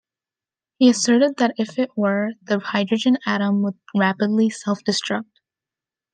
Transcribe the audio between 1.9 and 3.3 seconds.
were, the hydrogen